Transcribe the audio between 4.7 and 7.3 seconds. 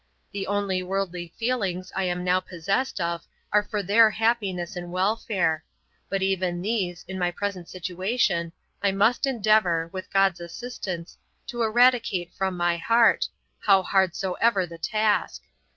and welfare; but even these, in my